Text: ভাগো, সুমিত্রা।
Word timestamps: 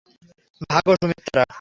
ভাগো, 0.69 0.91
সুমিত্রা। 1.01 1.43